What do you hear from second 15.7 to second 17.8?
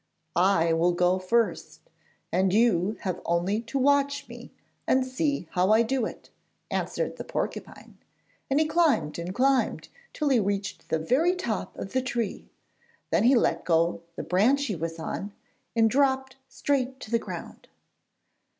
and dropped straight to the ground.